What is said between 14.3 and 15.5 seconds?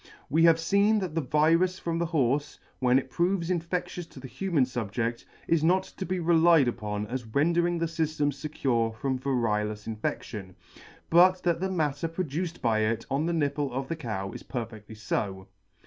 is perfectly fo.